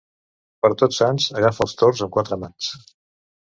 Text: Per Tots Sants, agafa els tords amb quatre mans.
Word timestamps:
Per 0.65 0.71
Tots 0.83 0.99
Sants, 1.01 1.27
agafa 1.43 1.63
els 1.67 1.79
tords 1.83 2.03
amb 2.09 2.17
quatre 2.19 2.43
mans. 2.47 2.75